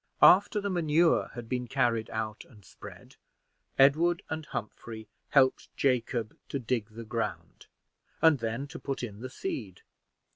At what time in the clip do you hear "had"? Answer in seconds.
1.35-1.47